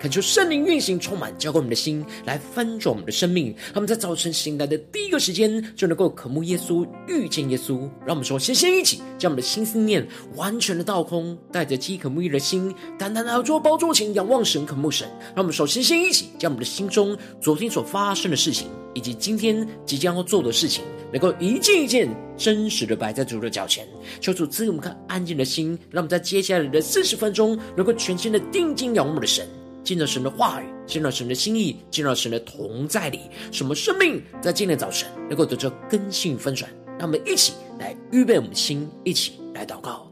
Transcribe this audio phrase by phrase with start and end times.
[0.00, 3.54] 恳求圣灵运行，充满浇灌我们的心，来翻转我们的生命。
[3.74, 7.80] 他们在早晨醒来的第一个时间，就能够渴慕耶稣，遇见耶稣。
[8.06, 15.06] 让我们说，先先一起将我们的心思念完全的倒空，带着饥渴沐浴的心，单单来到宝座前仰望神，渴慕神。
[15.34, 20.82] 让我们说，先先一起将我们的心中昨天所发生的事情，以及今天即将要做的事情，
[21.12, 22.08] 能够一件一件
[22.38, 23.86] 真实的摆在主的脚前。
[24.18, 29.46] 求主赐给我们看安静的心，让我们在接下来的四十分钟，能够全心的定睛仰望我们的神。
[29.82, 36.70] 进入神的话语，进入神的心意，进入神的同在里，什么生命在今天早晨能够得着更新翻转？
[36.98, 40.09] 让我们一起来预备我们的心，一起来祷告。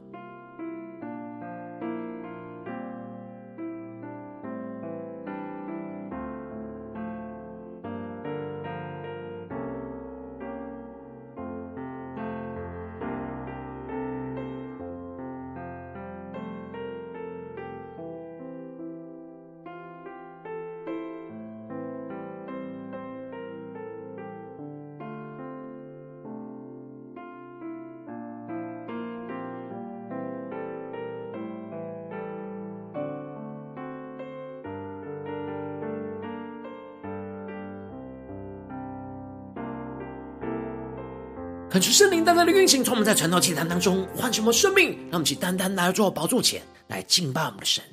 [41.79, 47.85] 恳求圣灵单单的运行，从我们在传道祭坛当中唤醒我们生命，让我们去单单来到宝座前来敬拜我们的神。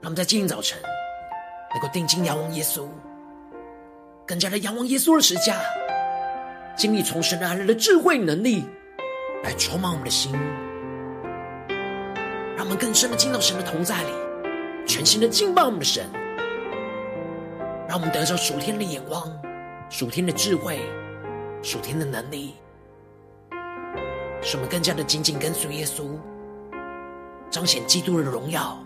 [0.00, 0.78] 让我们在今天早晨
[1.70, 2.86] 能够定睛仰望耶稣，
[4.26, 5.60] 更加的仰望耶稣的十架，
[6.74, 8.64] 经历从神而来的智慧能力
[9.44, 10.32] 来充满我们的心，
[12.56, 14.10] 让我们更深的进到神的同在里，
[14.86, 16.06] 全新的敬拜我们的神，
[17.86, 19.30] 让我们得着属天的眼光、
[19.90, 20.80] 属天的智慧。
[21.62, 22.54] 属天的能力，
[24.42, 26.16] 使我们更加的紧紧跟随耶稣，
[27.50, 28.78] 彰显基督的荣耀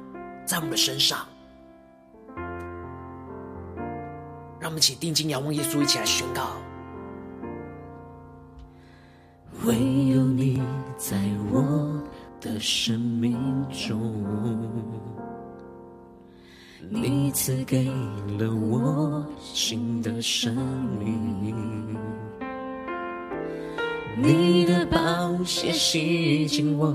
[0.47, 1.27] 在我们的身上。
[4.59, 6.57] 让我们一起定睛仰望耶稣，一起来宣告：
[9.65, 9.75] 唯
[10.09, 10.63] 有你
[10.97, 11.17] 在
[11.51, 12.01] 我
[12.41, 13.37] 的生命
[13.71, 14.01] 中，
[16.89, 17.85] 你赐给
[18.39, 20.55] 了我新的生
[20.99, 21.99] 命。
[24.17, 26.87] 你的宝血洗净我，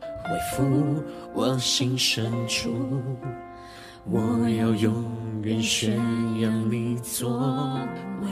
[0.00, 2.70] 恢复我心深处，
[4.04, 5.04] 我要永
[5.42, 5.96] 远宣
[6.38, 7.78] 扬你作
[8.22, 8.28] 为。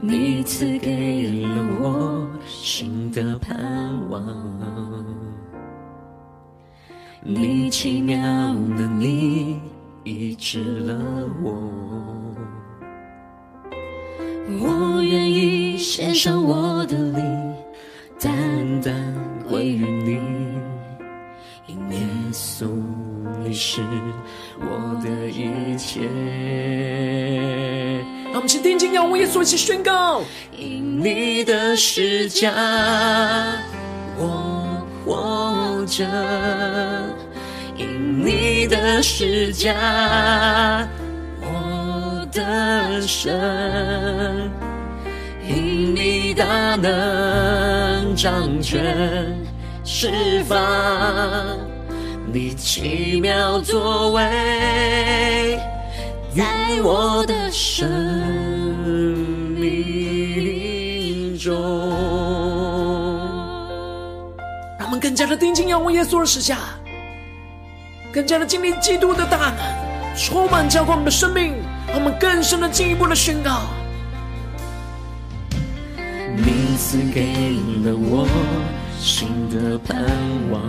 [0.00, 3.56] 你赐给了我新的盼
[4.10, 4.24] 望，
[7.22, 8.16] 你奇妙
[8.76, 9.60] 的你
[10.04, 10.98] 医治了
[11.42, 11.54] 我。
[14.46, 17.54] 我愿意献上我的灵，
[18.20, 18.30] 单
[18.82, 18.94] 单
[19.48, 20.20] 归于你，
[21.66, 21.98] 因耶
[22.30, 22.66] 稣
[23.42, 23.80] 你是
[24.60, 26.02] 我的一切。
[28.26, 30.22] 让我们请定睛仰望耶稣，一起宣告：
[30.56, 32.52] 因你的十架，
[34.18, 36.04] 我活着；
[37.78, 40.86] 因你的十架。
[42.34, 44.50] 的神，
[45.48, 49.32] 因你大能掌权
[49.84, 50.58] 释放，
[52.32, 55.60] 你奇妙作为，
[56.36, 56.44] 在
[56.82, 57.88] 我的生
[59.56, 61.54] 命中。
[64.76, 66.58] 让我们更加的定睛仰望耶稣的十架，
[68.12, 71.54] 更加的经历基督的大能，充满浇灌我们的生命。
[71.86, 73.62] 让我们更深的进一步的宣告，
[76.36, 77.22] 你赐给
[77.84, 78.26] 了我
[78.98, 79.96] 新的盼
[80.50, 80.60] 望，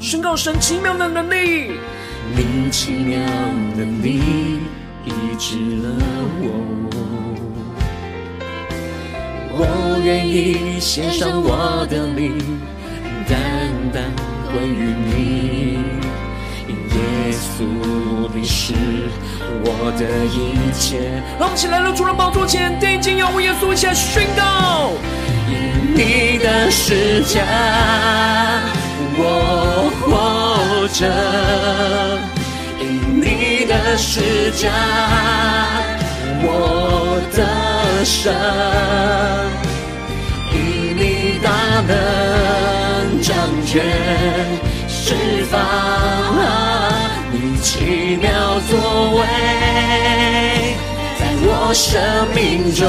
[0.00, 1.72] 宣告神奇妙的能力，
[2.36, 3.18] 你奇妙
[3.76, 4.60] 的你
[5.06, 5.88] 医治了
[6.42, 6.44] 我，
[9.52, 12.36] 我愿意献上我的灵，
[13.26, 13.38] 单
[13.92, 14.02] 单
[14.52, 15.80] 归于你。
[16.92, 17.64] 耶稣，
[18.34, 18.74] 你是
[19.64, 21.22] 我的一切。
[21.38, 24.92] 让我们起来到主的宝座前，定睛仰望耶稣，一起来宣告：
[25.48, 27.42] 因你的十架，
[29.16, 31.06] 我活着；
[32.80, 34.70] 因你的十架，
[36.42, 38.32] 我得胜；
[40.52, 40.56] 因
[40.96, 41.50] 你大
[41.86, 43.36] 能掌
[43.66, 43.84] 权
[44.88, 46.79] 释放。
[47.62, 48.28] 奇妙
[48.70, 48.78] 作
[49.16, 49.20] 为，
[51.18, 51.92] 在我生
[52.34, 52.88] 命中，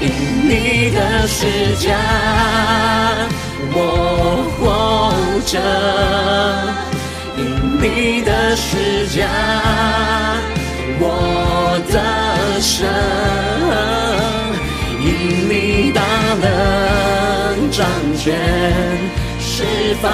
[0.00, 0.04] 因
[0.48, 1.94] 你的十架，
[3.72, 3.78] 我
[4.58, 4.60] 活
[5.46, 5.56] 着；
[7.38, 7.40] 因
[7.80, 7.84] 你
[8.22, 9.24] 的十架，
[10.98, 11.04] 我
[11.92, 11.94] 的
[12.60, 12.86] 神；
[15.00, 15.08] 因
[15.48, 16.00] 你大
[16.42, 16.44] 能
[17.70, 17.86] 掌
[18.16, 18.34] 权。
[19.56, 19.64] 释
[20.02, 20.12] 放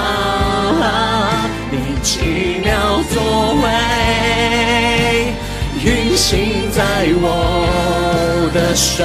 [1.72, 5.34] 你奇妙作为，
[5.82, 9.04] 运行在我的生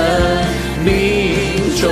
[0.86, 1.90] 命中。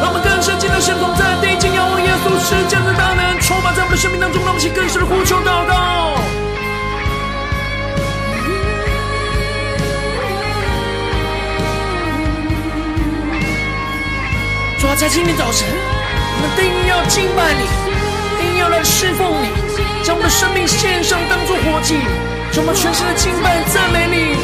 [0.00, 4.40] 让我们更深进入神同在，定睛仰望耶稣是这样的大能，充满在我们的生命当中。
[4.44, 6.14] 让我们一起更深的呼求祷告。
[14.78, 15.66] 主啊，在今天早晨，
[16.40, 17.68] 我们定要敬拜你。
[18.40, 19.52] 定要来侍奉你，
[20.02, 22.00] 将我们的生命献上，当作活祭，
[22.56, 24.40] 让我们全心的敬拜赞美你。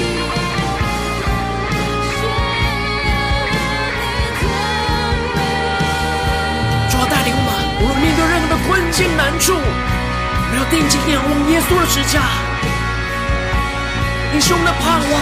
[6.93, 7.49] 主啊，带领我们，
[7.81, 12.21] 无论面对任何的困境难处，我们要定睛仰望耶稣的十架。
[14.35, 15.17] 你是我们的盼望，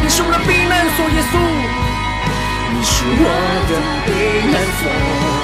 [0.00, 1.34] 你是我们的避难所，耶稣，
[2.70, 3.26] 你是我
[3.66, 3.74] 的
[4.06, 5.43] 避难所。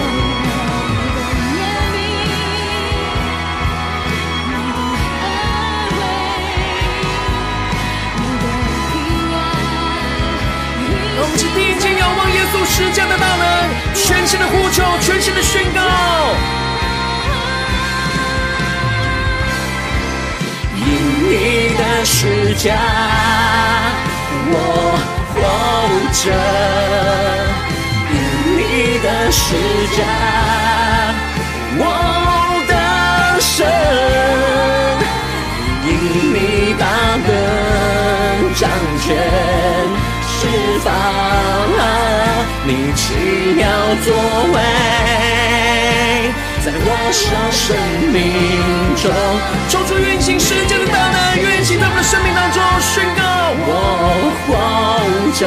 [11.31, 13.45] 我们定睛仰望耶稣施加的大能，
[13.95, 15.81] 全新的呼求，全新的宣告。
[20.75, 20.85] 因
[21.31, 22.75] 你的施加，
[24.51, 24.99] 我
[25.35, 25.39] 活
[26.19, 26.35] 着；
[28.11, 28.15] 因
[28.59, 29.55] 你的施
[29.97, 29.99] 加，
[40.83, 40.89] 释放
[42.65, 43.03] 你奇
[43.55, 43.69] 妙
[44.03, 44.15] 作
[44.53, 44.57] 为，
[46.65, 47.77] 在我生
[48.11, 48.19] 命
[48.97, 49.05] 中，
[49.69, 53.23] 抽出运行世界的大能，运行在我们的生命当中，宣告
[53.67, 53.69] 我
[54.47, 54.49] 活
[55.39, 55.43] 着，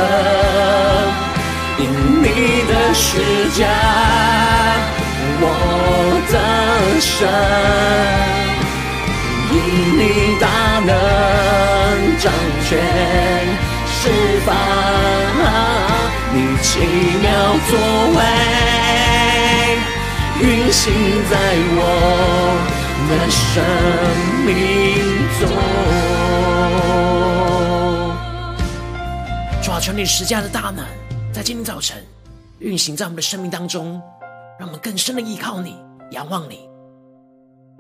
[1.79, 1.81] 因
[2.21, 2.25] 你
[2.69, 3.01] 的施
[3.57, 3.65] 加，
[5.41, 5.43] 我
[6.31, 6.33] 的
[7.01, 7.27] 神，
[9.51, 9.55] 因
[9.97, 10.01] 你
[10.39, 10.45] 大
[10.85, 10.89] 能
[12.19, 12.31] 掌
[12.67, 12.71] 权。
[14.03, 14.09] 释
[14.45, 14.53] 放
[16.33, 16.67] 你奇
[17.21, 17.31] 妙
[17.69, 17.79] 作
[18.17, 18.19] 为，
[20.41, 20.91] 运行
[21.29, 21.33] 在
[21.77, 21.79] 我
[23.07, 23.63] 的生
[24.45, 24.51] 命
[25.39, 25.41] 中。
[29.63, 30.83] 主啊，求你十架的大能，
[31.31, 32.05] 在今天早晨
[32.59, 34.01] 运行在我们的生命当中，
[34.59, 35.77] 让我们更深的依靠你，
[36.11, 36.67] 仰望你。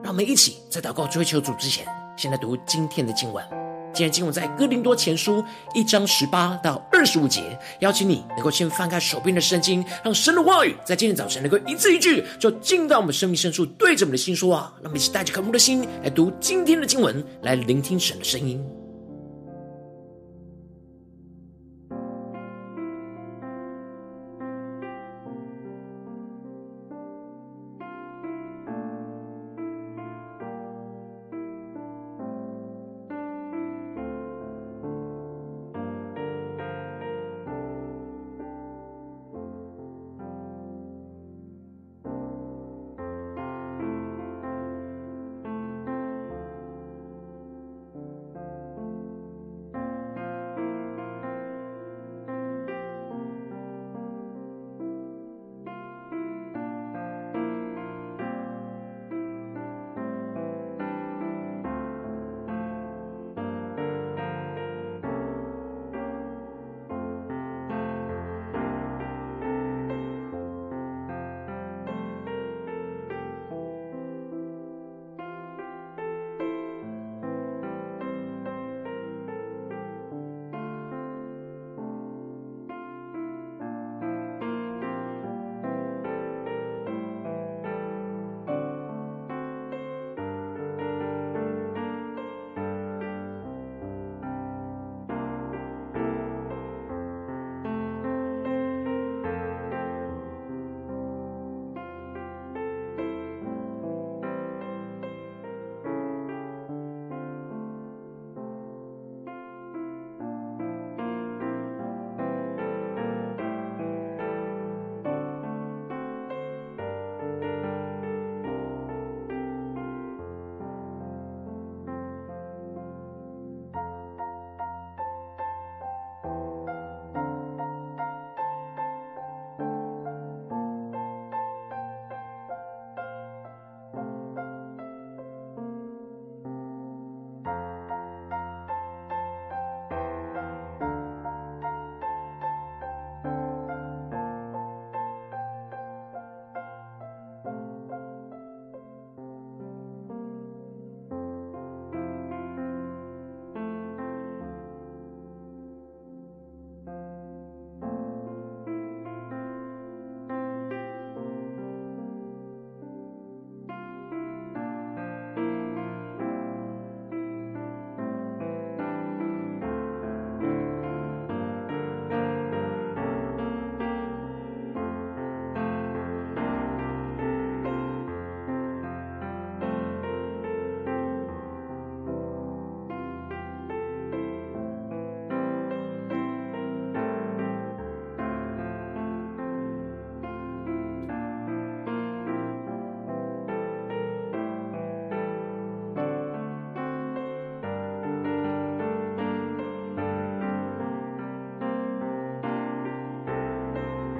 [0.01, 1.85] 让我们一起在祷告追求主之前，
[2.15, 3.45] 先来读今天的经文。
[3.93, 5.43] 今天经文在哥林多前书
[5.75, 7.41] 一章十八到二十五节，
[7.79, 14.73] 邀请你能够先翻开手边的圣经，让神的话语在今天早晨能够一字一句，就进到我们生命深处，对着我们的心说啊。
[14.81, 18.59] 让我们一起带着渴慕的心来读今天的经文，来聆听神的声音。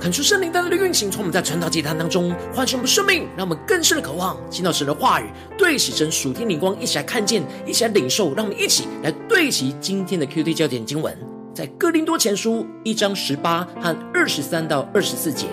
[0.03, 8.33] 恳求圣灵单单的运行，从我们在晨祷祭坛当中唤醒我们生命，让我们更深的渴望听到神的话语，对齐神属天灵光，一起来看见，一起来领受。
[8.35, 11.17] 让我们一起来对齐今天的 QT 焦点经文，
[11.53, 15.47] 在哥林多前书一章十八和二十三到二十四节。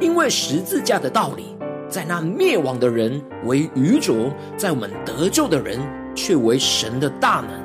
[0.00, 1.56] 因为十字架的道理，
[1.88, 5.80] 在那灭亡的人为愚拙，在我们得救的人
[6.14, 7.58] 却为神的大能。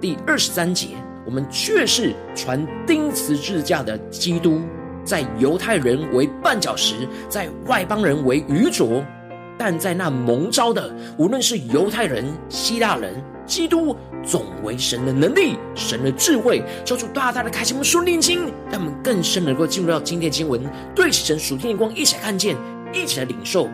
[0.00, 0.90] 第二十三节，
[1.26, 4.60] 我们却是传钉十字架的基督。
[5.04, 9.04] 在犹太人为绊脚石，在外邦人为愚拙，
[9.58, 13.14] 但在那蒙召的，无论是犹太人、希腊人，
[13.46, 13.94] 基督
[14.24, 20.60] 总为神的能力、神的智慧，叫出大大的开启我们属灵眼睛，让我们更深能够进入到今天经文，
[20.94, 22.56] 对齐神属天的光，一起来看见，
[22.92, 23.68] 一起来领受。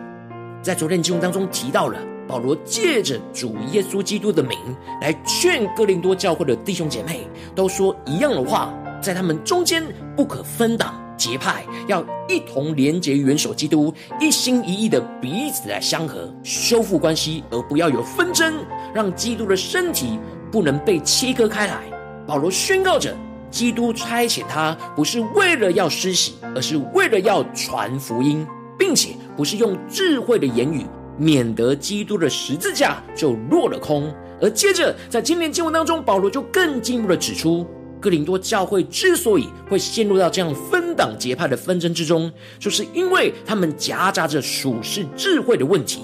[0.61, 4.59] 在昨天经文当中提到了保罗借着主耶稣基督的名
[5.01, 9.83] 来劝哥林多教会的弟兄姐妹，都说一样的话，在他们中间
[10.17, 11.01] 不可分党。
[11.21, 18.55] 结派要一同连结元首基督，一心一意的彼此来相合，修复关系，而不要有纷争，
[18.95, 20.19] 让基督的身体
[20.51, 21.83] 不能被切割开来。
[22.27, 23.15] 保罗宣告着，
[23.51, 28.47] 基督差遣他不是为了要施洗，而是为了要传福音，
[28.79, 30.87] 并且不是用智慧的言语，
[31.19, 34.11] 免得基督的十字架就落了空。
[34.41, 37.67] 而接着在今天经文当中，保罗就更进一步的指出。
[38.01, 46.01] 哥林多教会之所以会陷入到这样分党结派的纷争之中，就是因为他们夹杂着属世智慧的问题，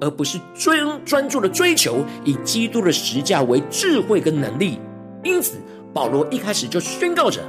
[0.00, 4.78] 而不是专专注的追求以基督的十字架为智慧跟能力。
[5.24, 5.56] 因此，
[5.92, 7.40] 保罗一开始就宣告着：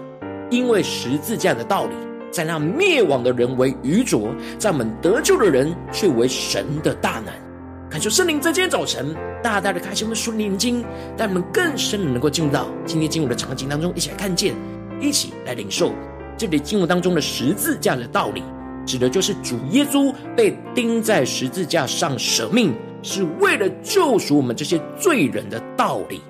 [0.50, 1.94] 因为十字架的道理，
[2.32, 7.49] 在那灭亡的人为愚拙，在我们得救的人却为神的大能。
[7.90, 10.86] 感谢圣灵在今天早晨大大的开启我们属灵眼睛，
[11.18, 14.54] 让我们更深的能够进入到今天经文的场景当中，一起来看见，
[15.02, 15.92] 一起来领受
[16.38, 18.44] 这里经文当中的十字架的道理，
[18.86, 26.22] 指的就是主耶稣被钉在十字架上舍命，是为了救赎我们这些罪人的道理。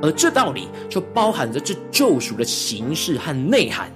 [0.00, 3.90] 而这道理就包含着这救赎的形式和内涵。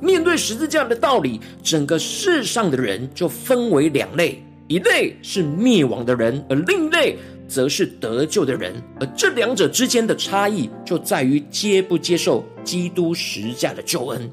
[0.00, 4.40] 面对十字架的道理，整个世上的人就分为两类。
[4.68, 7.16] 一类是灭亡的人，而另一类
[7.46, 8.74] 则是得救的人。
[8.98, 14.30] 而这两者之间的差异，就在于接不接受基督十字架的救恩。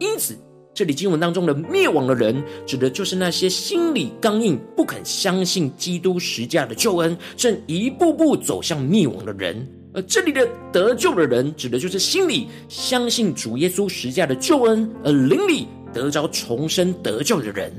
[0.00, 0.36] 因此，
[0.74, 9.66] 这里经文当中的灭亡的人，指的就是那些心里刚硬、不肯相信基督十字架的救恩，正一步步走向灭亡的人。
[9.92, 17.72] 而这里的得救的人，指的就是心里相信主耶稣十字架的救恩，而灵里得着重生得救的人。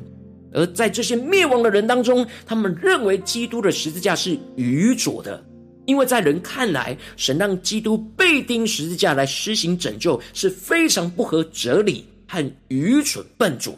[0.53, 5.41] 而在这些灭亡的人当中，他们认为基督的十字架是愚拙的，
[5.85, 13.73] 因为在人看来，神让基督被钉十字架来施行拯救是非常不合哲理和愚蠢笨拙。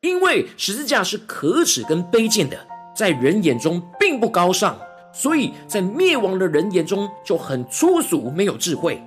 [0.00, 2.58] 因为十字架是可耻跟卑贱的，
[2.96, 4.78] 在人眼中并不高尚，
[5.12, 9.02] 所以在灭亡的人眼中就很粗俗，没有智慧。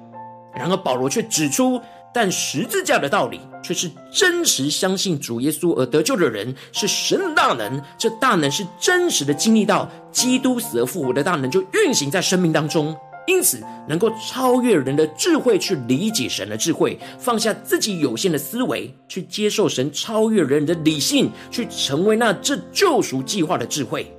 [0.56, 1.82] 然而保罗却指出。
[2.20, 7.80] 但十字架的道理，却是真实相信主耶稣而得救的人是神的大能。
[7.96, 12.98] 这大能是真实的经历到基督死而复活的大能，就运行在生命当中。
[13.28, 24.12] 因此，能够超越人的智慧去理解神的智慧，放下自己有限的思维，去接受神超越人的理性，去成为那这救赎计划的智慧。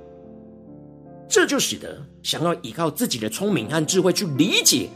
[1.27, 4.87] 这就使得想要依靠自己的聪明和智慧去理解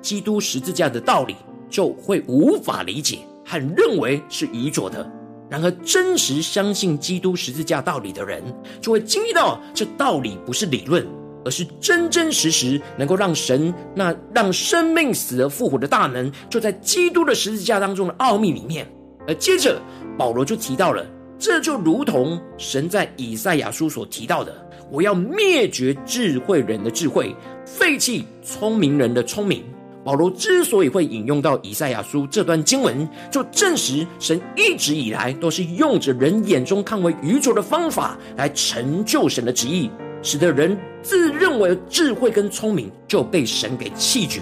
[0.00, 1.34] 基督十字架的道理。
[1.72, 5.10] 就会无法理解和认为是愚拙的。
[5.50, 8.42] 然而，真实相信基督十字架道理的人，
[8.80, 11.06] 就会经历到这道理不是理论，
[11.44, 18.86] 而是真真实实能够让神那让生命死而复活的大能，就在基督的十字架当中的奥秘里面。
[19.26, 19.80] 而接着，
[20.16, 21.06] 保罗就提到了，
[21.38, 24.54] 这就如同神在以赛亚书所提到的
[24.90, 27.34] ：“我要灭绝智慧人的智慧，
[27.66, 29.62] 废弃聪明人的聪明。”
[30.04, 39.88] 保罗之所以会引用到以赛亚书这段经文，就证实神一直以来都是用着人眼中看为愚拙的方法来成就神的旨意，
[40.20, 44.40] 使得人自认为智慧跟聪明就被神给弃绝。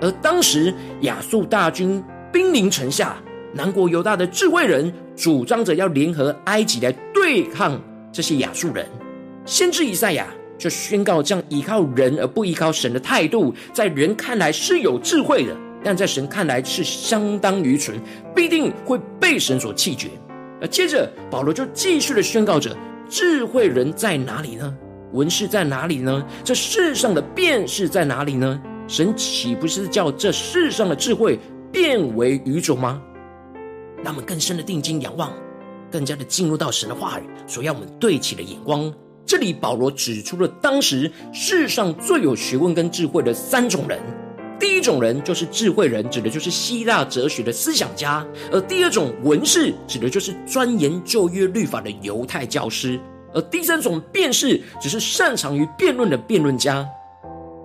[0.00, 0.72] 而当时
[1.02, 3.16] 亚述大军兵临城下，
[3.52, 7.78] 南国犹大的智慧人主张着要联合埃及来对抗
[8.10, 8.86] 这些亚述人，
[9.44, 10.26] 先知以赛亚。
[10.60, 17.98] 就宣告，这样依靠人而不依靠神的态度，在人看来是有智慧的，但在神看来是相当愚蠢，
[18.36, 20.08] 必定会被神所弃绝。
[20.60, 22.76] 而接着保罗就继续的宣告着：
[23.08, 24.76] 智慧人在哪里呢？
[25.12, 26.24] 文士在哪里呢？
[26.44, 28.60] 这世上的辩士在哪里呢？
[28.86, 31.38] 神岂不是叫这世上的智慧
[31.72, 33.00] 变为愚拙吗？
[34.04, 35.32] 让我们更深的定睛仰望，
[35.90, 38.92] 更加的进入到神的话语所要我们对齐的眼光。
[39.30, 43.96] 这里保罗指出了当时世上最有学问跟智慧的三种人。
[44.58, 52.98] 第一种人就是智慧人，指的就是希腊哲学的思想家；而第二种文士，指的就是钻研旧约律法的犹太教师；
[53.32, 56.84] 而第三种辩士，只是擅长于辩论的辩论家。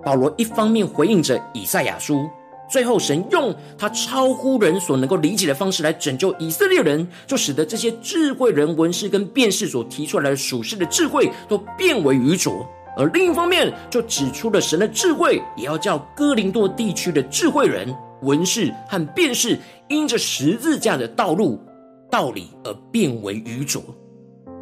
[0.04, 2.30] 保罗一方面回应着以赛亚书。
[2.68, 12.66] 最后，神用他超乎人所能够理解的方式来拯救以色列人，就使得这些智慧人、文士跟辨士所提出来的属世的智慧都变为愚拙。
[12.98, 21.60] 而另一方面，就指出了神的智慧也要叫哥林多地区的智慧人、文士和辨士，因着十字架的道路、
[22.10, 23.82] 道理而变为愚拙，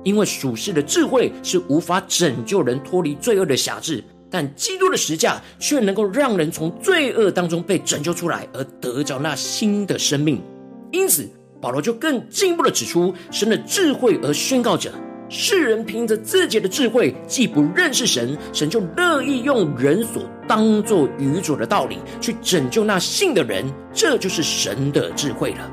[0.03, 4.05] 因为属世的智慧是无法拯救人脱离罪恶的辖制。
[4.35, 10.43] 但基督的十架却能够让人从罪恶当中被拯救出来，而得着那新的生命。
[10.91, 11.25] 因此，
[11.61, 14.91] 保罗就更进一步的指出神的智慧，而宣告着：
[15.29, 23.65] 世人凭着自己的智慧，既不认识神，神就乐意用人所当作愚拙的道理去拯救那信的人。
[23.93, 25.71] 这就是神的智慧了。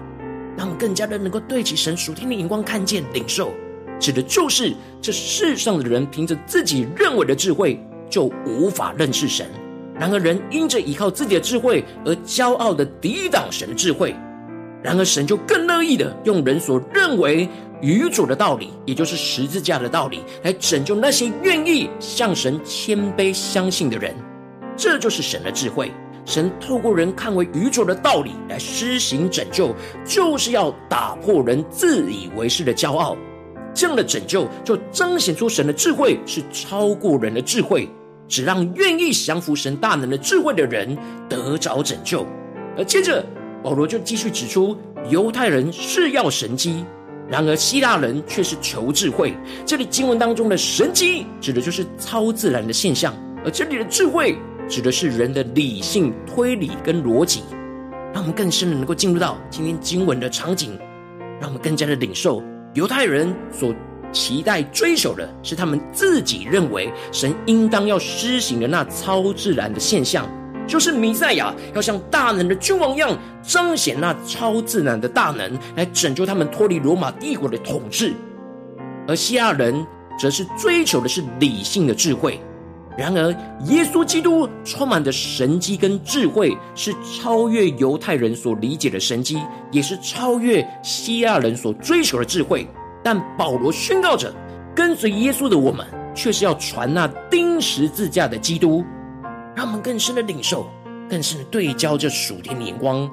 [0.55, 3.51] 让我们更加的能够对齐神属天的眼光，看见领受，
[3.99, 4.71] 指的就是
[5.01, 7.83] 这世上的人凭着自己认为的智慧。
[8.11, 9.47] 就无法认识神。
[9.95, 14.15] 然而，人因着依靠自己的智慧而骄傲的抵挡神的智慧。
[14.83, 17.47] 然而，神就更乐意的用人所认为
[17.81, 24.13] 愚拙的道理，也就是十字架的道理，来拯救那些愿意向神谦卑相信的人。
[24.75, 25.91] 这就是神的智慧。
[26.25, 33.15] 神透过人看为愚拙的道理来施行拯救，就是要打破人自以为是的骄傲。
[33.73, 37.87] 这样的拯救就彰显出神的智慧是超过人的智慧。
[38.31, 42.25] 只让愿意降服神大能的智慧的人得着拯救。
[42.77, 43.23] 而接着
[43.61, 44.77] 保罗就继续指出，
[45.09, 46.85] 犹太人是要神迹，
[47.27, 49.35] 然而希腊人却是求智慧。
[49.65, 53.13] 这里经文当中的神迹指的就是超自然的现象，
[53.43, 54.37] 而这里的智慧
[54.69, 57.43] 指的是人的理性推理跟逻辑。
[58.13, 60.79] 让我们更深的能够进入到今天经文的场景，
[61.41, 62.41] 让我们更加的领受
[62.75, 63.75] 犹太人所。
[64.11, 70.27] 期待追求的是他们自己认为神应当要施行的那超自然的现象，
[70.67, 78.13] 就是弥赛亚要像大能的君王一样彰显那超自然的大能，来拯救他们脱离罗马帝国的统治。
[79.07, 79.85] 而希腊人
[80.19, 82.39] 则是追求的是理性的智慧。
[82.97, 83.31] 然而，
[83.67, 92.67] 耶稣基督充满着神机跟智慧，是超越犹太人所理解的神机，也是超越希腊人所追求的智慧。
[93.03, 94.33] 但保罗宣告着，
[94.75, 98.83] 跟随耶稣的我们，却是要传那钉十字架的基督，
[99.55, 100.67] 让我们更深的领受，
[101.09, 103.09] 更深的对焦这属天的眼光。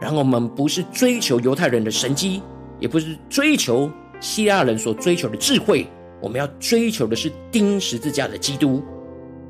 [0.00, 2.42] 然后我们不是追求犹太人的神迹，
[2.78, 5.86] 也不是追求希腊人所追求的智慧，
[6.20, 8.82] 我们要追求的是钉十字架的基督，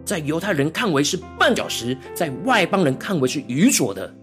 [0.05, 4.15] 在犹太人看为是绊脚石，在外邦人看为是愚拙的。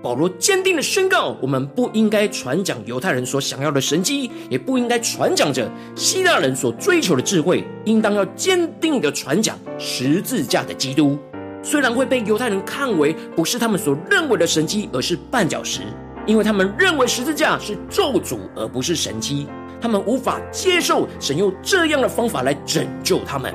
[0.00, 11.18] 保罗坚定的宣告：我们不应该传讲犹太人所想要的神迹，也不应该传讲着希腊人所追求的智慧，应当要坚定的传讲十字架的基督。
[11.64, 15.80] 虽然会被犹太人看为不是他们所认为的神迹，而是绊脚石，
[16.26, 19.48] 因为他们认为十字架是咒诅，而不是神迹，
[19.80, 23.52] 他们无法接受神用这样的方法来拯救他们，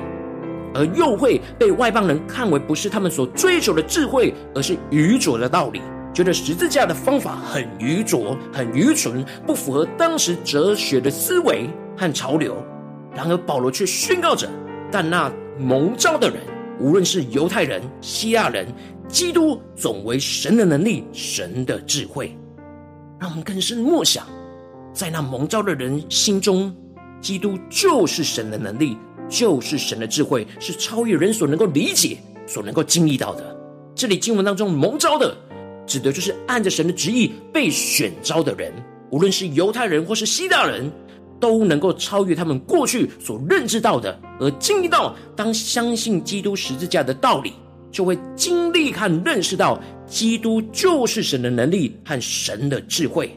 [0.74, 5.80] 而又会被外邦人看为不是他们所追求的智慧，而是愚拙的道理。
[6.14, 12.56] 觉得十字架的方法很愚拙、很愚蠢，不符合当时哲学的思维和潮流。
[13.12, 14.48] 然而保罗却宣告着：
[14.92, 16.38] 但那蒙召的人，
[16.78, 18.66] 无论是犹太人、希腊人，
[19.08, 22.36] 基督总为神的能力、神的智慧。
[23.18, 24.24] 让我们更深默想，
[24.92, 26.72] 在那蒙召的人心中，
[27.20, 28.96] 基督就是神的能力，
[29.28, 33.56] 就是神的智慧，是超越人所能够理解、所能够经历到的。
[33.96, 35.36] 这里经文当中蒙召的。
[35.86, 38.72] 指的就是按着神的旨意被选召的人，
[39.10, 40.90] 无论是犹太人或是希腊人，
[41.40, 47.52] 都能够超越他们过去所认知到的，而经历到当相信基督十字架的道理，
[47.92, 53.36] 就会经历和认识到基督就是神的能力和神的智慧。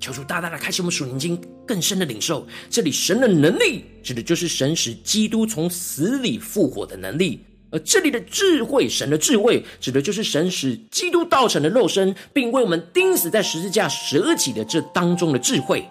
[0.00, 7.40] 求主大大的开启我们属灵经更深的领受，这里神的能力指的就是神使基督从死里复活的能力。
[7.70, 15.86] 而这里的智慧，神的智慧，指的就是神使基督道成的肉身，并为我们钉死在十字架舍己的这当中的智慧。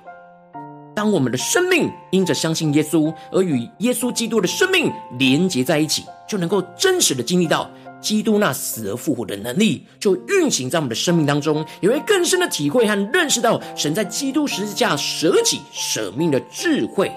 [0.95, 7.69] 当我们的生命因着相信耶稣而与耶稣基督的生命连结在一起，就能够真实的经历到
[8.01, 17.11] 基督那死而复活的能力就运行在我们的生命当中，也会更深的体会和认识到神在基督十字架舍己舍命的智慧，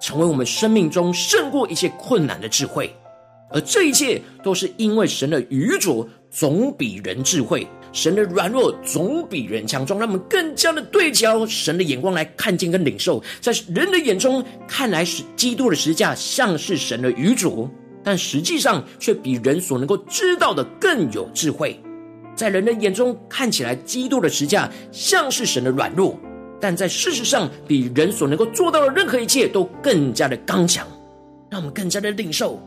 [0.00, 2.92] 成为我们生命中胜过一切困难的智慧。
[3.50, 17.70] 而这一切都是因为神的愚拙总比人智慧，神的软弱总比人强壮，让我们更加的对焦神的眼光来看见跟领受，在人的眼中看来是基督的十字架像是神的愚拙。
[18.06, 21.80] 但实际上却比人所能够知道的更有智慧，
[22.36, 26.20] 在人的眼中看起来，基督的十字架像是神的软弱，
[26.60, 30.86] 但在事实上，比人所能够做到的任何一切都更加的刚强，
[31.48, 32.60] 让我们更加的领受，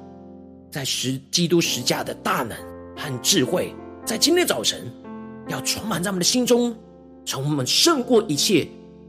[0.72, 2.58] 在十基督十架的大能
[2.96, 3.74] 和智慧，
[4.06, 4.92] 在今天早晨
[5.48, 6.76] 要充满在我们的心中，
[7.26, 8.68] 从我们胜过一切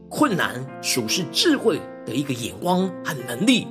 [0.09, 3.67] 困难、属世智慧的一个眼光和能力。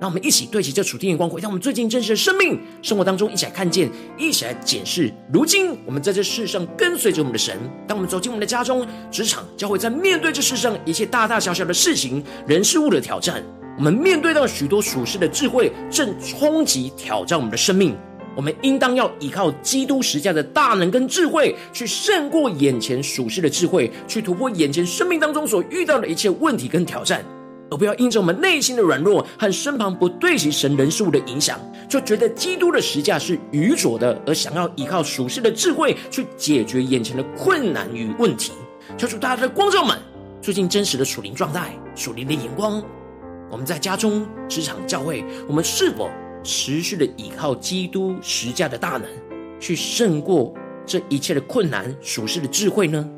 [0.00, 5.12] 让我们一起对齐这属天眼光，回到我们最近真实的生命生活当中，一起来看见，一起来检视。
[5.30, 13.44] 如今我们在这世上跟随着我们的神，当我们走进我们的家中、职场、将会，在面对这世上一切大大小小的事情、人事物的挑战，
[13.80, 17.96] 我们面对到许多属世的智慧正冲击挑战我们的生命，
[18.36, 27.24] 我们应当要依靠基督十架的大能跟智慧，去胜过眼前属世的智慧，去突破眼前生命当中所遇到的一切问题跟挑战。
[27.70, 38.52] 而不要因着我们内心的软弱和身旁不对齐神人事物的影响，就觉得基督的十架是愚拙的，而想要依靠属世的智慧去解决眼前的困难与问题。
[38.98, 39.98] 求主大家的光照们，
[40.42, 42.82] 最近真实的属灵状态、属灵的眼光，
[43.50, 46.08] 我们在家中、职场、教会，我们是否
[46.44, 49.02] 持续的依靠基督十架的大能，
[49.58, 50.54] 去胜过
[50.86, 53.08] 这一切的困难、属世的智慧呢？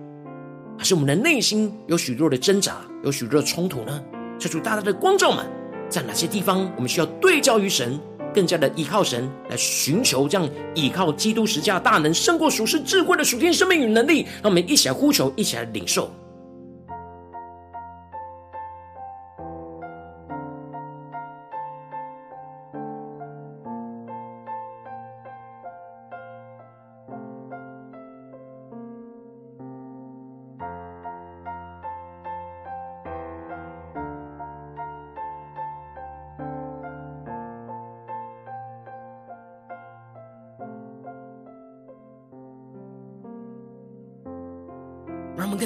[0.79, 4.03] 还是我们的内心有许多的挣扎，有许多的冲突呢？
[4.38, 5.47] 求主大大的光照们，
[5.88, 8.01] 在哪些地方我们需要对焦于神，
[8.35, 16.11] 更加的依靠神来寻求这样依靠基督十架大能胜过属世智慧的属天生命与能力，让我们一起来呼求，一起来领受。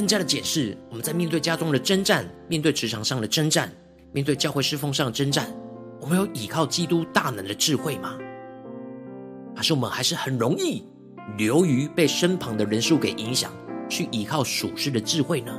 [0.07, 3.69] 更加的解释，我们在面对家中的征战，面对职场上的征战，
[4.13, 5.53] 面对教会侍奉上的征战，
[6.01, 8.17] 我们有依靠基督大能的智慧吗？
[9.57, 10.85] 还是我们还是很容易
[11.37, 13.51] 流于被身旁的人数给影响，
[13.89, 15.53] 去依靠属世的智慧呢？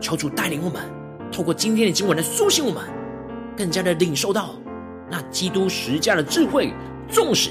[0.00, 0.82] 求主带领我们，
[1.30, 2.82] 透过今天的经文来苏醒我们，
[3.58, 4.54] 更加的领受到
[5.10, 6.72] 那基督十架的智慧，
[7.10, 7.50] 纵使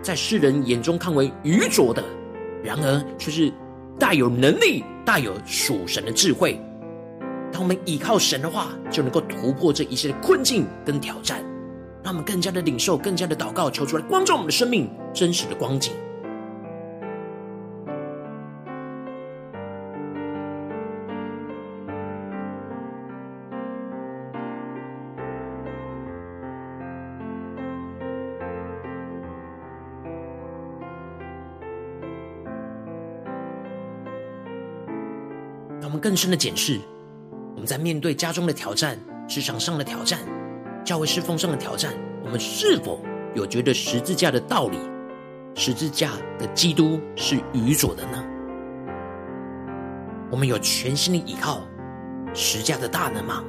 [0.00, 2.02] 在世人眼中看为愚拙的，
[2.64, 3.52] 然而却是。
[3.98, 6.60] 大有能力、大有属神的智慧，
[7.52, 11.44] 当我们依靠神的话，就能够突破这一切的困境跟挑战，
[12.04, 15.92] 让我们更加的领受、更加的祷告，求出来光照我们的生命真实的光景。
[36.08, 36.80] 更深的检视，
[37.52, 40.18] 我们在面对家中的挑战、职场上的挑战、
[40.82, 41.92] 教会侍奉上的挑战，
[42.24, 42.98] 我们是否
[43.34, 44.78] 有觉得十字架的道理、
[45.54, 48.24] 十字架的基督是愚拙的呢？
[50.30, 51.60] 我们有全心的依靠
[52.32, 53.44] 十架的大能吗？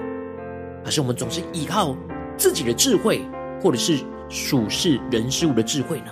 [0.84, 1.96] 还是我们总是依靠
[2.36, 3.22] 自己的智慧，
[3.64, 6.12] 或者是属世人事物的智慧呢？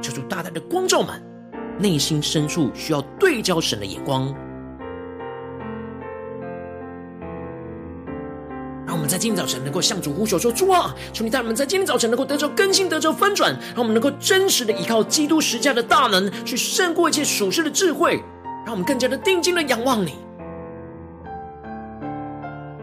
[0.00, 1.22] 求主大大的光照们，
[1.78, 4.34] 内心深处需要对焦神的眼光。
[9.02, 18.22] 我们在今天早晨能够向主呼求说：“主啊，求你带我们在今天早晨能够得着更新，得着翻转，让我们能够真实的依靠基督十架的大能，去胜过一切属世的智慧，
[18.64, 20.14] 让我们更加的定睛的仰望你。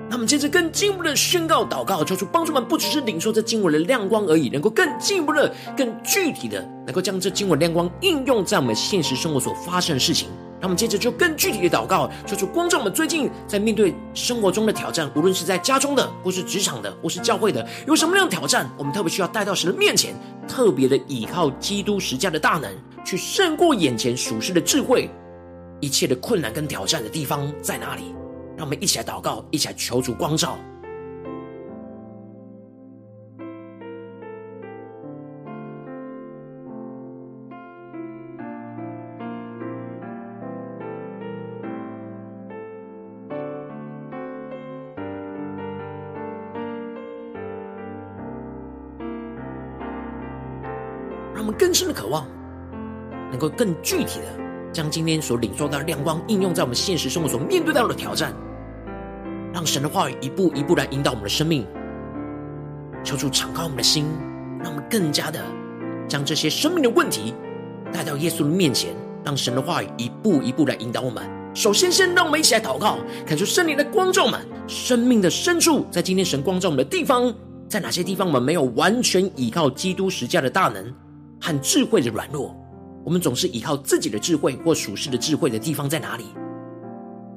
[0.10, 10.28] 那我们接着更进一步的宣告祷告，求主帮助我们，不只是领受这经文的亮光而已，能够更进一步的、更具体的，能够将这经文亮光应用在我们现实生活所发生的事情。”
[10.62, 20.14] 那我们接着就更具体的祷告，求主光照我们最近在面对生活中的挑战，无论是在家中的，或是职场的，或是教会的，有什么样的挑战，我们特别需要带到神的面前，
[20.48, 22.70] 特别的依靠基督十架的大能，
[23.06, 25.10] 去胜过眼前属世的智慧，
[25.80, 28.14] 一切的困难跟挑战的地方在哪里？
[28.58, 30.58] 让我们一起来祷告，一起来求主光照。
[51.80, 52.28] 深的渴望，
[53.32, 54.26] 能够更具体的
[54.74, 58.34] 将今天所领受到的亮光应用在我们现实生活所面对到的挑战，
[59.54, 61.66] 让神的话语一步一步来引导我们的生命。
[63.02, 64.08] 求主敞开我们的心，
[64.62, 65.40] 让我们更加的
[66.06, 67.34] 将这些生命的问题
[67.94, 71.24] 带到耶稣的面前，让神的话语一步一步来引导我们。
[71.54, 74.38] 首先，先让我们一起来祷告，恳求圣灵的光照们
[74.68, 77.34] 生命的深处，在今天神光照我们的地方，
[77.70, 80.94] 在哪些地方我们没有完全依靠基督十架的大能
[81.40, 82.56] 和智慧的软弱？
[83.04, 86.26] 我们总是依靠自己的智慧或属世的智慧的地方在哪里？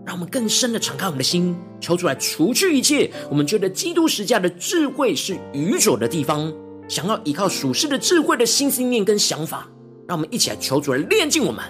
[0.05, 6.53] 让我们更深的敞开我们的心，求主来除去一切我们觉得基督十架的智慧是愚拙的地方，
[6.89, 9.69] 想要依靠属世的智慧的心思念跟想法。
[10.09, 11.65] 让我们一起来求主来炼净我们。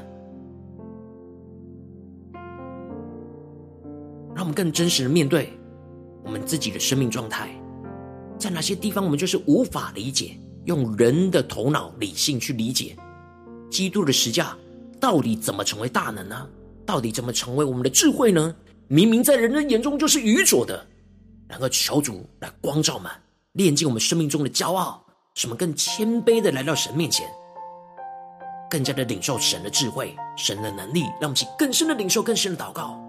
[4.35, 5.53] 让我们更真实的面对
[6.25, 7.51] 我们自己的生命状态，
[8.39, 12.97] 在哪些地方我们就是无法理解，用人的头脑理性去理解
[13.71, 14.57] 基督的十架
[15.01, 16.49] 到底怎么成为大能呢？
[16.85, 18.55] 到底怎么成为我们的智慧呢？
[18.89, 20.87] 明明在人的眼中就是愚拙的，
[21.49, 23.11] 然后求主来光照们，
[23.53, 27.27] 炼尽我们生命中的骄傲，什么更谦卑的来到神面前，
[28.71, 33.01] 更加的领受神的智慧、神的能力，让我们去更深的领受、更深的祷告。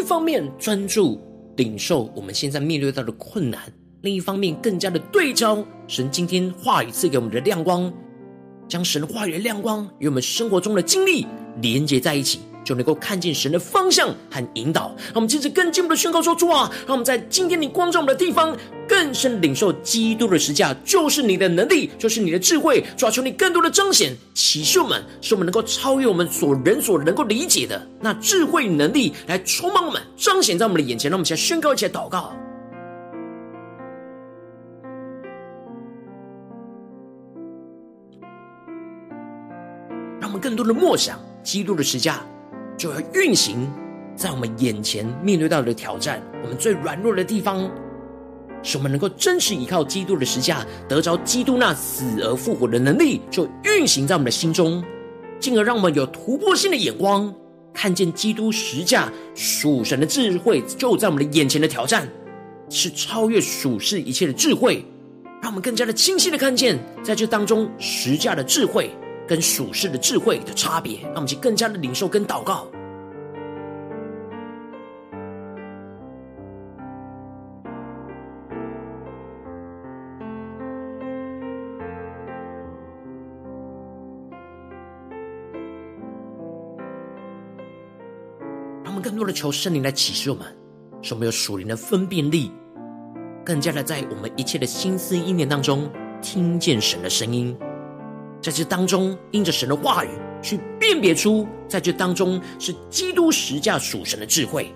[0.00, 1.20] 一方面专注
[1.56, 3.60] 领受我们现在面对到的困难，
[4.00, 7.92] 另一方面更加的对焦神今天话语赐给我们的亮光，
[8.66, 11.26] 将神话语的亮光与我们生活中的经历
[11.60, 12.40] 连接在一起。
[12.70, 14.94] 就能够看见神的方向和引导。
[15.06, 18.56] 让我们接着更进一步的宣告说：“主啊，让我们在今天你光照我们的地方，
[18.86, 22.84] 更深领受基督的十架，就是你的能力，就是你的智慧。
[22.96, 31.10] 主啊，求你更多的彰显启示我们，使我们能够超越我们所人所能够理解的那智慧能力，来充满我们，彰显在我们的眼前。
[31.10, 32.32] 让我们先宣告，一起来祷告，
[40.20, 42.24] 让我们更多的默想基督的十架。”
[42.80, 43.70] 就要运行
[44.16, 47.70] 在我们眼前面对到的挑战，我们最软弱的地方，
[48.62, 54.82] 使我们能够真实依靠基督的十架，得着基督那死而复活的能力，就运行在我们的心中，
[55.38, 57.30] 进而让我们有突破性的眼光，
[57.74, 62.08] 看见基督十架属神的智慧就在我们的眼前的挑战，
[62.70, 64.82] 是超越属世一切的智慧，
[65.42, 68.90] 让我们更加的清晰的看见，在这当中十架的智慧。
[69.30, 72.66] 跟属世的智慧的差别，让我们去更加的领受跟祷告。
[88.84, 90.44] 他们更多的求圣灵来启示我们，
[91.02, 92.50] 使我们有属灵的分辨力，
[93.44, 95.88] 更加的在我们一切的心思意念当中
[96.20, 97.56] 听见神的声音。
[98.42, 100.10] 在这当中，因着神的话语
[100.42, 104.74] 去辨别出，在这当中是基督十架属神的智慧，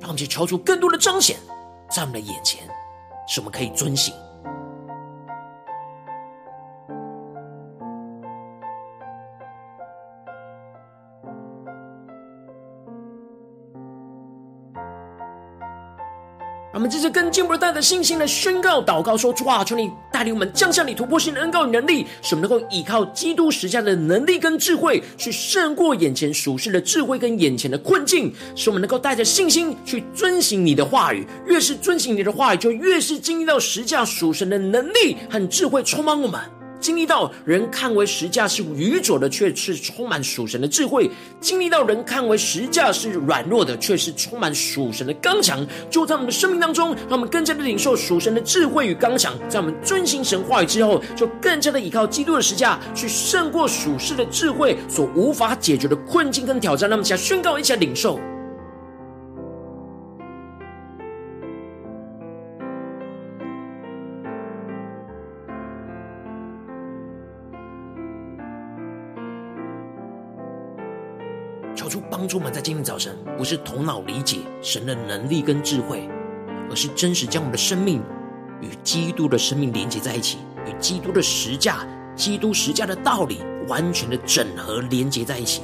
[0.00, 1.36] 让我们去求出更多的彰显
[1.90, 2.62] 在我们的眼前，
[3.28, 4.12] 使我们可以遵行。
[16.84, 31.26] 们这次更进一步的带着信心的宣告、祷告说：“主啊，求你带领我们降下你突破性的恩告与能力，使我们能够依靠基督十架的能力跟智慧，去胜过眼前属世的智慧跟眼前的困境，使我们能够带着信心去遵行你的话语。
[31.46, 36.38] 越是遵行你的话语，就越是经历到十架属神的能力和智慧充满我们。”
[36.80, 41.08] 经历到人看为十架是愚拙的，却是充满属神的智慧；
[41.40, 45.66] 经历到人看为十架是软弱的，却是充满属神的刚强。
[45.90, 49.32] 就在我们的生命当中，让我们更加的领受属神的智慧与刚强。
[49.48, 56.90] 在我们遵行神话语之后，就更加的依靠基督的十架，去胜过属世的智慧所无法解决的困境跟挑战。
[56.90, 58.20] 那么，想宣告，一下领受。
[71.74, 76.08] 求主帮助我们在今天早晨，不是头脑理解神的能力跟智慧，
[76.70, 78.00] 而是真实将我们的生命
[78.60, 85.62] 与基督的生命连接在一起，与基督的十架、基督十架的道理完全的整合连接在一起。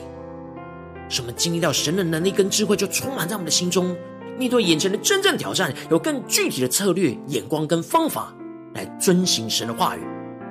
[1.09, 3.97] 使我们经历到神的能力跟智慧，就充满在我们的心中，
[4.37, 8.35] 面对眼前的真正挑战，有更具体的策略、眼光跟方法，
[8.75, 10.01] 来遵行神的话语，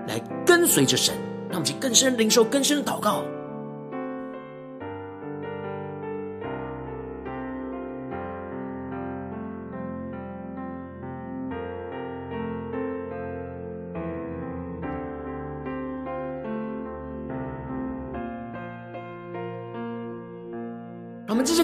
[0.07, 1.13] 来跟随着神，
[1.49, 3.23] 让我们去更深领受、更深的祷告。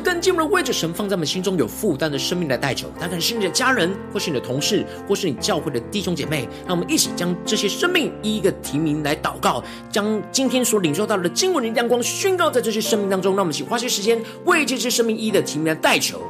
[0.06, 6.48] 更进一步的为着神放在我们心中有负担的生命来代求，他可能是你的家人，或是你的同事，或是你教会的弟兄姐妹。
[6.68, 13.36] 让我们一起将这些生命一一个提名来祷告，将今天所领受到的经文的亮光宣告在这些生命当中。
[13.36, 16.22] 让我们一起花些时间为这些生命一一的提名来代求。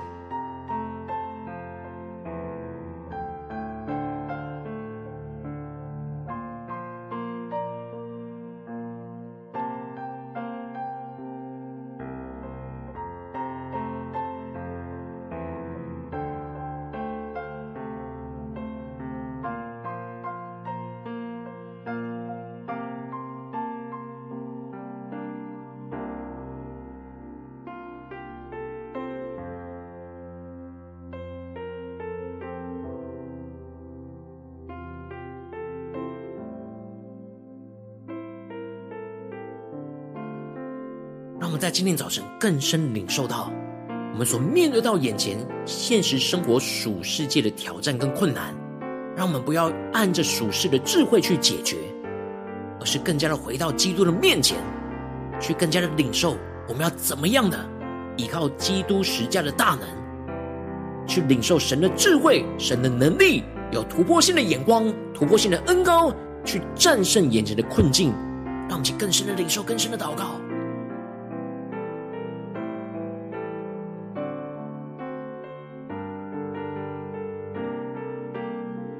[41.56, 43.50] 们在今天早晨更深领受到，
[44.12, 48.54] 我们所面对到眼前现实生活属世界的挑战跟困难，
[49.16, 51.78] 让我们不要按着属世的智慧去解决，
[52.82, 54.58] 而是更加的回到基督的面前，
[55.40, 56.36] 去更加的领受
[56.68, 57.58] 我们要怎么样的
[58.18, 66.14] 依靠基督十架的大能，去领受神的智慧、神的能力，有突破性的眼光、突破性的恩膏，
[66.44, 68.12] 去战胜眼前的困境，
[68.68, 70.36] 让我们去更深的领受、更深的祷告。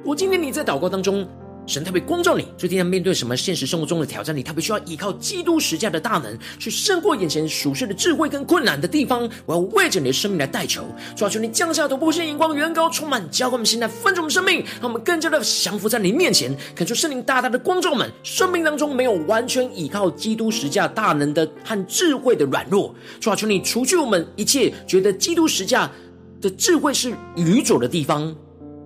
[0.06, 1.28] 我今天你在祷告当中，
[1.66, 4.38] 神特别光照你，最近要面对什么现实生活中的挑战？
[4.38, 9.28] 你特别需要依靠基督十架的大能，去胜过眼前属世的智慧跟困难的地方。
[9.48, 16.56] 我要为着你的生命来代求，主啊，求你降下突破性眼光，远高充满，浇灌我们心来分盛我们生命，让我们更加的降服在你面前。
[16.76, 22.94] 恳求圣灵大大的光照我们生命当中没有完全依靠基督十架大能的和智慧的软弱。
[23.20, 25.92] 主啊，求你除去我们一切觉得基督十架
[26.40, 28.36] 的智慧是愚拙的地方。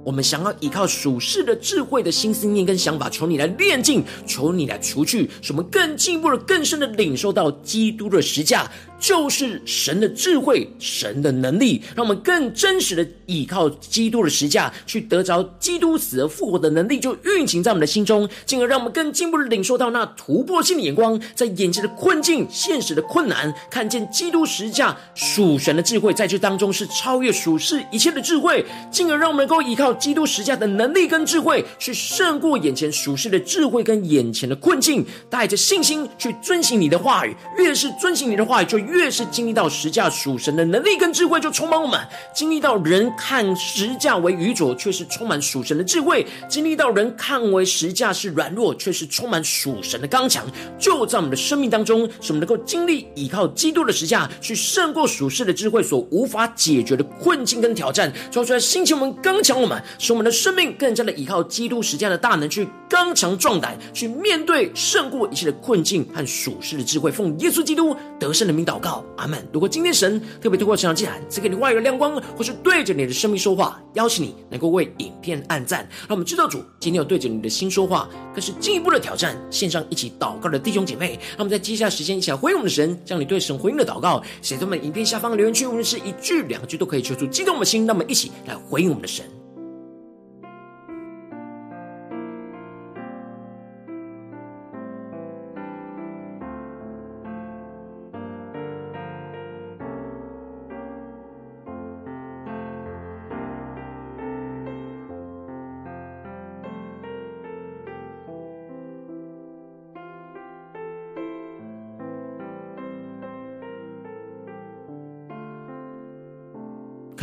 [0.04, 8.70] 我们想要依靠属世的智慧的新思念跟想法，求你来炼净，求你来除去，使我们更进一步的、更深的领受到基督的实价。
[9.00, 42.00] 就是神的智慧，神的能力，让我们更真实的依靠基督的十架，去得着基督死而复活的能力，就运行在我们的心中，进而让我们更进一步的领受到那突破性的眼光，在眼前的困境、现实的困难，看见基督十架属神的智慧，在这当中是超越属世一切的智慧，进而让我们能够依靠基督十架的能力跟智慧，去胜过眼前属世的智慧跟眼前的困境，带着信心去遵行你的话语，越是遵行你的话语，就越是经历到十架属神的能力跟智慧，就充满我们；
[42.34, 50.46] 经历到人看十架为愚拙，却是充满属神的智慧；经历到人看为十架是软弱，却是充满属神的刚强。
[50.78, 58.12] 就在我们的生命当中，使我们能够经历依靠基督的十架，去胜过属世的智慧所无法解决的困境跟挑战。
[58.32, 67.12] 说出来，心情我们刚强我们，使我们的生命更加的依靠基督十架的大能，去刚强壮胆，去面对胜过一切的困境和属世的智慧。
[67.12, 69.03] 奉耶稣基督得胜的名祷告。
[69.17, 69.45] 阿门。
[69.51, 79.38] 如果今天神特别透过这场祭坛赐给你话语的亮光，或是对着你的生命说话，邀请你能够为影片按赞，让我们知道主今天有对着你的心说话，更是进一步的挑战。
[79.49, 89.25] 线上一起祷告的弟兄姐妹，让我们在接下来时间一起来回应我们的神，将你对神回应的祷告写在我们影片下方的留言区，无论是一句两句都可以求助激动我们的心，让我们一起来回应我们的神。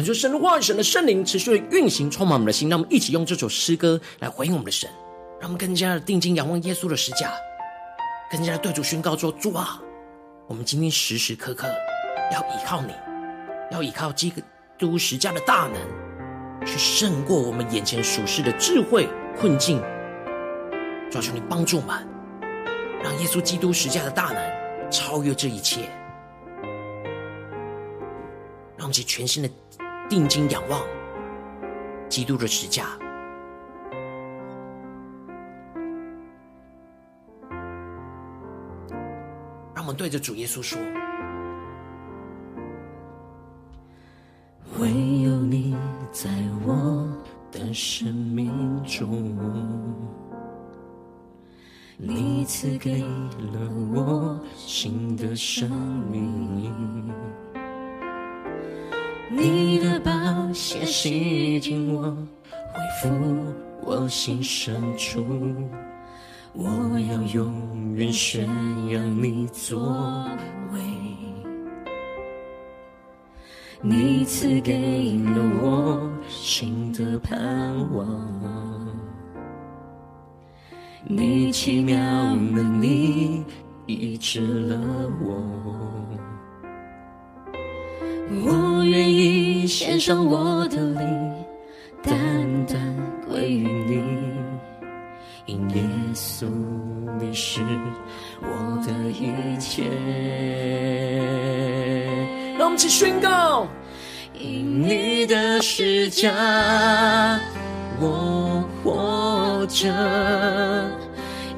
[0.06, 2.68] 就神的话语，神的圣灵持续的运行，充满我们的心。
[2.68, 4.88] 让我们一起用这首诗歌来回应我们的神，
[5.40, 7.32] 让我们更加的定睛仰望耶稣的十架，
[8.30, 9.82] 更加的对主宣告说：主啊，
[10.46, 11.66] 我们今天时时刻刻
[12.32, 12.92] 要依靠你，
[13.72, 14.32] 要依靠基
[14.78, 19.80] 督十架的大能，去胜过我们眼前属世的智慧困境。
[21.10, 22.08] 主啊，求你帮助我们，
[23.02, 25.80] 让耶稣基督十架的大能超越这一切，
[28.76, 29.50] 让我们去全新的。
[30.08, 30.80] 定睛仰望
[32.08, 32.86] 基督的十架。
[39.74, 40.78] 让我们对着主耶稣说：
[44.78, 44.88] 唯
[45.22, 45.76] 有你
[46.12, 46.30] 在
[46.64, 47.06] 我
[47.50, 49.36] 的生命中，
[51.98, 55.68] 你赐给了我新的生
[56.10, 56.72] 命。
[59.28, 60.12] 你的宝
[60.52, 62.02] 血洗净我，
[62.72, 63.08] 恢复
[63.82, 65.24] 我心深处。
[66.52, 66.68] 我
[67.10, 68.46] 要永远宣
[68.88, 70.28] 扬你作
[70.72, 70.80] 为。
[73.82, 77.38] 你赐给了我新的盼
[77.94, 78.06] 望，
[81.04, 81.96] 你奇妙
[82.34, 83.44] 能力
[83.86, 84.80] 医治了
[85.20, 85.42] 我。
[88.28, 91.32] 我愿意献上我的灵，
[92.02, 92.14] 单
[92.66, 92.76] 单
[93.28, 94.02] 归于你，
[95.46, 96.46] 因耶稣
[97.20, 97.60] 你是
[98.42, 98.46] 我
[98.84, 99.84] 的一切。
[102.58, 103.66] 让我们一起宣告：
[104.34, 106.32] 因你的十架，
[108.00, 109.86] 我活着；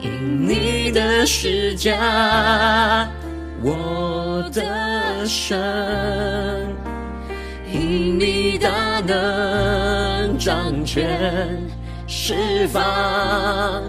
[0.00, 3.08] 因你的十架，
[3.60, 5.58] 我的神，
[7.72, 11.58] 因你大能掌权
[12.06, 13.82] 释放，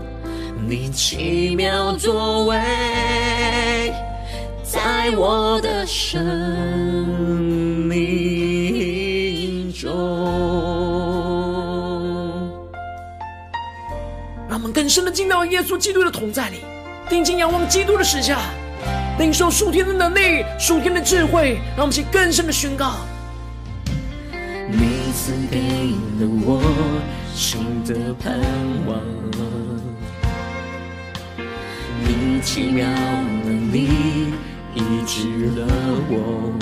[0.67, 3.93] 你奇妙作为，
[4.63, 6.25] 在我的生
[7.87, 9.89] 命中。
[14.49, 16.61] 让我们更深的进到耶稣基督的同在里，
[17.07, 18.39] 定睛仰望基督的十架。
[19.19, 22.95] 领受属天的能力，属天的智慧，让我们去更深的宣告。
[24.71, 25.59] 你赐给
[26.19, 26.61] 了我
[27.35, 28.39] 新的盼
[28.87, 28.97] 望，
[32.01, 32.87] 你奇妙
[33.43, 33.89] 能力
[34.73, 35.67] 医治了
[36.09, 36.53] 我。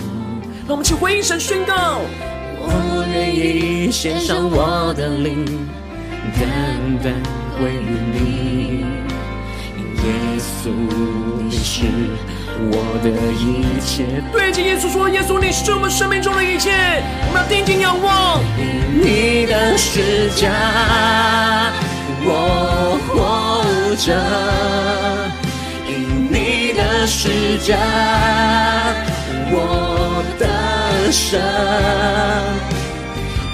[0.65, 2.01] 让我们去回应神宣告。
[2.59, 5.45] 我愿意献上我的灵，
[6.33, 7.13] 单单
[7.59, 8.83] 归于你，
[10.03, 10.07] 耶
[10.39, 10.71] 稣
[11.43, 11.85] 你是。
[12.59, 16.71] 我的一切，对着耶稣说：“耶稣，你是我们生命中的一切。”
[17.29, 18.41] 我们要定睛仰望
[18.93, 20.51] 你的十架，
[22.25, 24.13] 我活着；
[25.87, 27.77] 因你的十架，
[29.51, 31.39] 我得胜；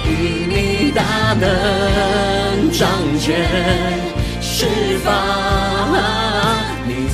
[0.06, 0.12] 因
[0.50, 1.04] 你大
[1.40, 2.88] 能掌
[3.20, 3.36] 权
[4.42, 4.66] 释
[5.04, 5.12] 放。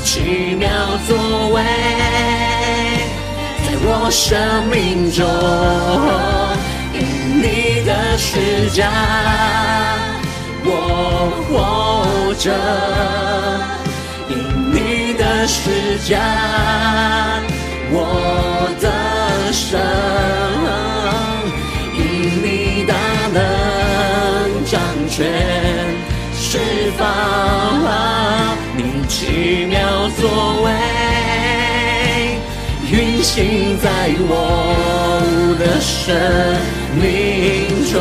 [0.04, 0.70] 奇妙
[1.08, 1.16] 作
[1.50, 1.62] 为，
[3.64, 5.26] 在我生命中，
[6.94, 6.98] 因
[7.42, 7.46] 你
[7.86, 8.90] 的十架，
[10.66, 10.68] 我
[11.48, 12.52] 活着；
[14.30, 14.34] 因
[14.74, 16.20] 你的十架，
[17.92, 17.96] 我
[18.80, 18.86] 得
[19.54, 19.80] 胜；
[21.96, 22.02] 因
[22.44, 22.94] 你大
[23.34, 23.38] 能
[24.66, 24.80] 掌
[25.10, 25.18] 权
[26.34, 28.39] 释放。
[29.10, 30.70] 奇妙作为，
[32.92, 33.90] 运行在
[34.30, 35.26] 我
[35.58, 36.16] 的生
[36.94, 38.00] 命中。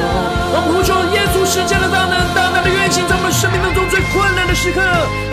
[0.53, 4.81] 我们呼求耶稣十架的大能，大能的运行在我们生命当中最困难的时刻。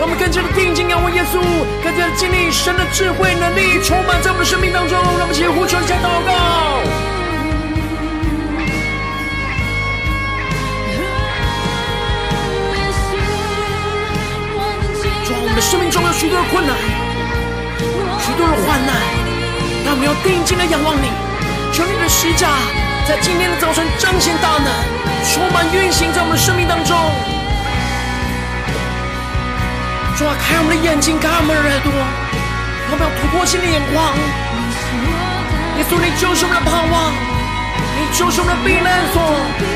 [0.00, 1.38] 我们更加的定睛仰望耶稣，
[1.84, 4.96] 更加的经历神的智慧能力充满在我们生命当中。
[4.96, 7.15] 让我们一起呼求一下祷告。
[15.60, 16.76] 生命中有许多的困难，
[18.20, 18.94] 许多的患难，
[19.84, 21.08] 但我们要定睛的仰望你，
[21.72, 22.46] 求你的十架
[23.08, 24.68] 在今天的早晨彰显大能，
[25.24, 26.94] 充满运行在我们的生命当中。
[30.16, 34.12] 主啊，开我们的眼睛，开我们的耳朵，我们要突破性的眼光。
[35.76, 37.12] 耶稣，你就是我们的盼望，
[37.96, 39.75] 你就是我们的避难所。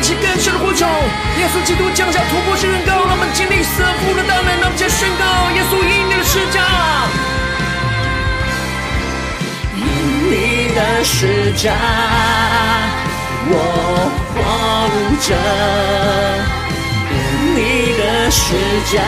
[0.00, 6.56] 们去更深的呼求，耶稣基督降下突破性宣告，让我们经历赐福的大能，让我们去宣告耶稣因你的十架，
[9.76, 9.84] 因
[10.30, 11.76] 你的十架，
[13.50, 13.54] 我
[14.32, 14.40] 活
[15.20, 15.36] 着；
[17.12, 17.14] 因
[17.54, 18.56] 你的十
[18.90, 19.04] 架，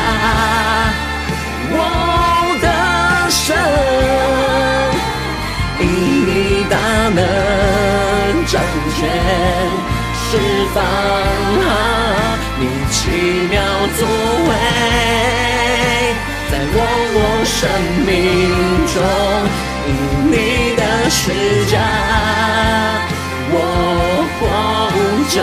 [1.73, 1.81] 我
[2.61, 2.69] 得
[3.31, 3.57] 胜；
[5.81, 5.83] 因
[6.29, 6.29] 你
[6.69, 6.77] 大
[7.09, 8.61] 能掌
[8.99, 9.92] 权。
[10.33, 10.39] 释
[10.73, 10.83] 放
[12.59, 13.01] 你奇
[13.51, 13.55] 妙
[13.99, 14.01] 作
[14.49, 14.51] 为，
[16.51, 16.77] 在我
[17.45, 17.55] 生
[18.07, 18.11] 命
[18.95, 18.97] 中，
[19.87, 19.91] 因
[20.31, 20.35] 你
[20.75, 20.81] 的
[21.11, 21.21] 施
[21.67, 21.77] 加，
[23.53, 23.55] 我
[24.41, 24.41] 活
[25.29, 25.37] 着，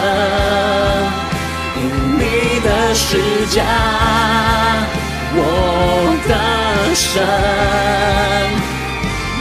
[1.77, 1.79] 因
[2.17, 2.23] 你
[2.65, 3.07] 的施
[3.51, 3.61] 加，
[5.35, 5.37] 我
[6.27, 6.31] 的
[6.95, 7.13] 神，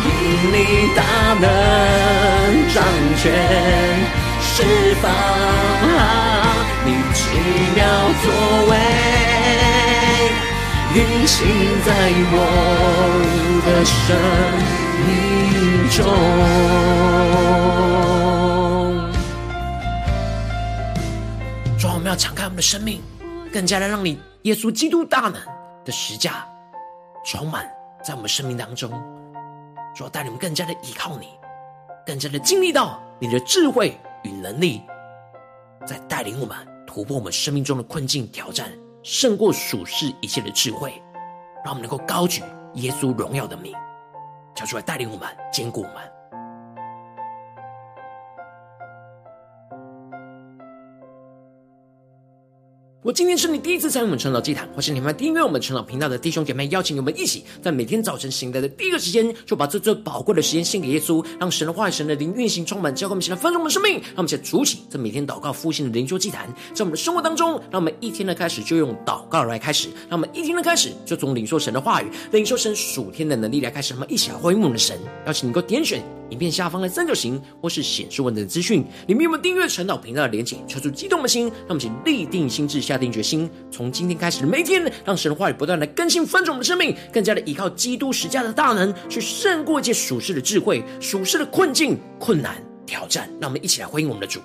[0.05, 0.07] 因
[0.53, 0.55] 你
[0.95, 1.01] 大
[1.41, 1.43] 能
[2.69, 2.77] 掌
[3.17, 3.25] 权。
[4.59, 4.65] 释
[4.97, 5.09] 放
[6.85, 7.23] 你奇
[7.77, 7.81] 妙
[8.25, 8.27] 作
[8.69, 8.73] 为。
[10.97, 10.99] 运
[11.29, 11.47] 行
[11.87, 11.89] 在
[12.33, 12.35] 我
[13.65, 13.97] 的生
[15.07, 15.09] 命
[15.91, 16.03] 中。
[21.79, 23.01] 主，我们要敞开我们的生命，
[23.53, 25.35] 更加的让你耶稣基督大能
[25.85, 26.45] 的十架
[27.25, 27.65] 充满
[28.03, 28.91] 在我们生命当中。
[29.95, 31.29] 主，带你们更加的依靠你，
[32.05, 33.97] 更加的经历到你的智慧
[34.29, 34.83] 与能力，
[35.87, 36.55] 在带领我们
[36.87, 38.71] 突破我们生命中的困境挑战。
[39.03, 41.01] 胜过属世一切的智慧，
[41.65, 42.43] 让我们能够高举
[42.75, 43.73] 耶稣荣耀的名，
[44.55, 46.18] 叫出来带领我们，坚固我们。
[53.05, 63.93] 我今天是你第一次参与我们晨祷祭坛，或是你们订阅我们晨祷频道的弟兄姐妹，邀请你们一起在每天早晨醒来的第一个时间，就把这最宝贵的时间献给耶稣，让神的话语、神的灵运行充满，教灌我们现在丰盛的生命。
[63.93, 73.95] 让我们先主起这每天祷告复兴的灵修祭坛，在我们的生活当中，让我们一天的开始就用祷告来开始，让我们一天的开始就从领受神的话语、领受神属天的能力来开始。
[73.95, 76.18] 让我们一起来回应我们的神，邀请你能够点选。
[76.31, 80.57] 影片下方的三角形，或是显示文字的资讯，里面有没有订阅陈祷频道的连结？
[80.67, 93.29] 敲出激动的心，让我们请立定心智，下定决心，从今天开始的每一天，让神话语不断的更新翻转我们的生命，更加的依靠基督十架的大能，去胜过一切属世的智慧、属世的困境、困难、挑战。
[93.41, 94.41] 让我们一起来欢迎我们的主。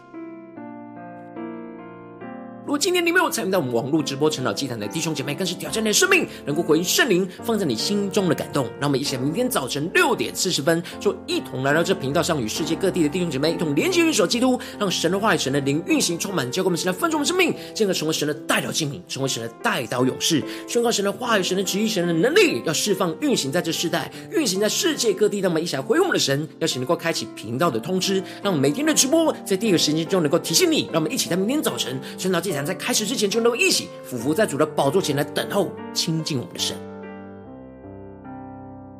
[2.66, 8.10] 如果今天你没有参与到我们网络直播晨祷祭坛的弟兄姐妹，更是挑战你的生命，能够回应圣灵放在你心。
[8.10, 8.66] 中的感动。
[8.80, 25.40] 让我们一起，明天早晨六点四十分，就一同来到这频道上，与世界各地的弟兄姐妹一同连接、运手基督，让神的话语、神的灵运行充满，教灌我们，现在分盛我们生命，进而成为神的代表器皿，成为神的代祷勇士，宣告神的话语、神的旨意、神的能力，要释放、运行在这世代，运行在世界各地。
[25.40, 30.86] 让我们一起来回应我们的神，邀请能够开启频道的通知，让每天的直播在第一个时间中能够提醒你。
[30.94, 33.24] 让我们一起在明天早晨晨祷祭坛在开始之前。
[33.34, 36.78] 就能够一起俯伏在主的宝座前来等候亲近我们的神。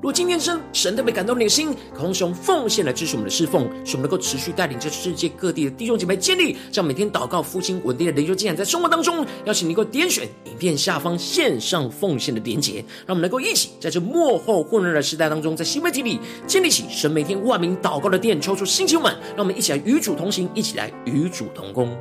[0.02, 21.96] 如今天神神特别感动你的心，渴望使用奉献来支持我们的侍奉，使我们能够持续带领这世界各地的弟兄姐妹建立，这样每天祷告复兴稳定的灵修进展，在生活当中，邀请你能够点选影片下方线上奉献的连结，让我们能够一起在这末后混乱的时代当中，在新媒体里建立起神每天万名祷告的殿，抽出星球们，让我们一起来与主同行，一起来与主同工。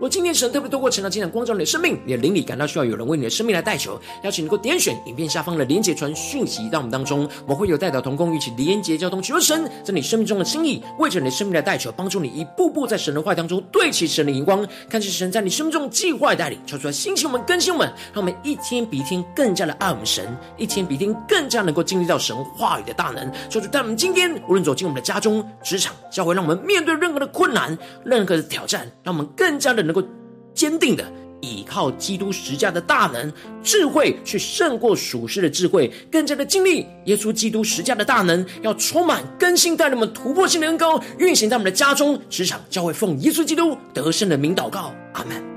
[0.00, 23.30] 我今天神特别透过晨祷祭坛光照你的生命，你的灵里感到需要有人为你的生命来代求，邀请能够点选影片下方的连结传讯息到我们当中，我会有代表同工一起连结交通，求神在你生命中的心意，为着你的生命来代求，帮助你一步步在神的话当中对齐神的荧光，看见神在你生命中计划带领，求出来兴起我们更新我们，让我们一天比一天更加的爱我们神，一天比一天更加能够经历到神话语的大能。
[23.50, 30.08] 求主带我们今天无论走进我们的家中、职场、教会，让我们面对任何的困难、任何的挑战，让我们更加的能够。
[30.52, 31.04] 坚定的
[31.40, 33.32] 依靠基督十架的大能、
[33.62, 45.49] 智慧，去胜过属世的智慧，更加的尽力耶稣基督十架的大能，要充满更新，带领我们突破性的恩膏运行在我们的家中、职场、教会，奉耶稣基督得胜的名祷告，阿门。